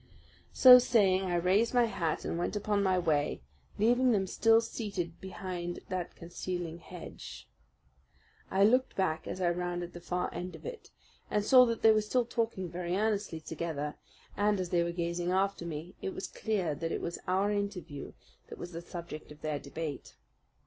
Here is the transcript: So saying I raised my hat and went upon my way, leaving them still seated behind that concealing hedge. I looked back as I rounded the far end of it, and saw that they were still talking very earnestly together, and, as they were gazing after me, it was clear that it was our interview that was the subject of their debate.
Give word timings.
So 0.51 0.79
saying 0.79 1.25
I 1.25 1.35
raised 1.35 1.75
my 1.75 1.85
hat 1.85 2.25
and 2.25 2.35
went 2.39 2.55
upon 2.55 2.81
my 2.81 2.97
way, 2.97 3.43
leaving 3.77 4.13
them 4.13 4.25
still 4.25 4.59
seated 4.59 5.21
behind 5.21 5.77
that 5.89 6.15
concealing 6.15 6.79
hedge. 6.79 7.47
I 8.49 8.63
looked 8.63 8.95
back 8.95 9.27
as 9.27 9.39
I 9.39 9.51
rounded 9.51 9.93
the 9.93 10.01
far 10.01 10.33
end 10.33 10.55
of 10.55 10.65
it, 10.65 10.89
and 11.29 11.45
saw 11.45 11.67
that 11.67 11.83
they 11.83 11.91
were 11.91 12.01
still 12.01 12.25
talking 12.25 12.67
very 12.67 12.97
earnestly 12.97 13.39
together, 13.39 13.93
and, 14.35 14.59
as 14.59 14.71
they 14.71 14.81
were 14.81 14.91
gazing 14.91 15.31
after 15.31 15.67
me, 15.67 15.93
it 16.01 16.15
was 16.15 16.25
clear 16.27 16.73
that 16.73 16.91
it 16.91 17.01
was 17.01 17.19
our 17.27 17.51
interview 17.51 18.13
that 18.47 18.57
was 18.57 18.71
the 18.71 18.81
subject 18.81 19.31
of 19.31 19.41
their 19.41 19.59
debate. 19.59 20.15